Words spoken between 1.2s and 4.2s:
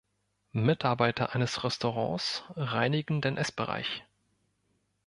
eines Restaurants reinigen den Essbereich.